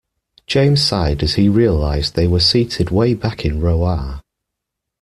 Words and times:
James 0.47 0.81
sighed 0.81 1.21
as 1.21 1.35
he 1.35 1.47
realized 1.47 2.15
they 2.15 2.25
were 2.25 2.39
seated 2.39 2.89
way 2.89 3.13
back 3.13 3.45
in 3.45 3.61
row 3.61 3.83
R. 3.83 4.23